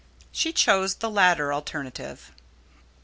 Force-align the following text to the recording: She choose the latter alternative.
She 0.31 0.51
choose 0.51 0.95
the 0.95 1.11
latter 1.11 1.53
alternative. 1.53 2.31